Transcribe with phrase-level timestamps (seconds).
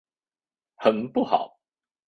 [0.77, 1.59] 很不好！